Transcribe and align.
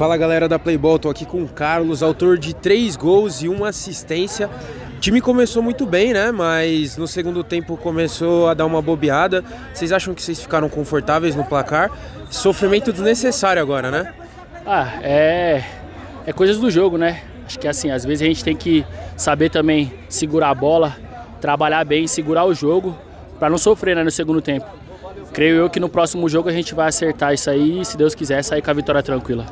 Fala 0.00 0.16
galera 0.16 0.48
da 0.48 0.58
Playball, 0.58 0.98
tô 0.98 1.10
aqui 1.10 1.26
com 1.26 1.42
o 1.42 1.46
Carlos, 1.46 2.02
autor 2.02 2.38
de 2.38 2.54
três 2.54 2.96
gols 2.96 3.42
e 3.42 3.50
uma 3.50 3.68
assistência. 3.68 4.48
O 4.96 4.98
time 4.98 5.20
começou 5.20 5.62
muito 5.62 5.84
bem, 5.84 6.14
né? 6.14 6.32
Mas 6.32 6.96
no 6.96 7.06
segundo 7.06 7.44
tempo 7.44 7.76
começou 7.76 8.48
a 8.48 8.54
dar 8.54 8.64
uma 8.64 8.80
bobeada. 8.80 9.44
Vocês 9.74 9.92
acham 9.92 10.14
que 10.14 10.22
vocês 10.22 10.40
ficaram 10.40 10.70
confortáveis 10.70 11.36
no 11.36 11.44
placar? 11.44 11.90
Sofrimento 12.30 12.94
desnecessário 12.94 13.60
agora, 13.60 13.90
né? 13.90 14.14
Ah, 14.64 15.00
é. 15.02 15.64
É 16.26 16.32
coisas 16.32 16.56
do 16.56 16.70
jogo, 16.70 16.96
né? 16.96 17.20
Acho 17.44 17.58
que 17.58 17.68
assim, 17.68 17.90
às 17.90 18.02
vezes 18.02 18.22
a 18.22 18.26
gente 18.26 18.42
tem 18.42 18.56
que 18.56 18.86
saber 19.18 19.50
também 19.50 19.92
segurar 20.08 20.48
a 20.48 20.54
bola, 20.54 20.96
trabalhar 21.42 21.84
bem, 21.84 22.06
segurar 22.06 22.46
o 22.46 22.54
jogo, 22.54 22.96
para 23.38 23.50
não 23.50 23.58
sofrer 23.58 23.94
né, 23.94 24.02
no 24.02 24.10
segundo 24.10 24.40
tempo. 24.40 24.64
Creio 25.34 25.56
eu 25.56 25.68
que 25.68 25.78
no 25.78 25.90
próximo 25.90 26.26
jogo 26.26 26.48
a 26.48 26.52
gente 26.52 26.74
vai 26.74 26.88
acertar 26.88 27.34
isso 27.34 27.50
aí 27.50 27.82
e, 27.82 27.84
se 27.84 27.98
Deus 27.98 28.14
quiser, 28.14 28.42
sair 28.42 28.62
com 28.62 28.70
a 28.70 28.74
vitória 28.74 29.02
tranquila. 29.02 29.44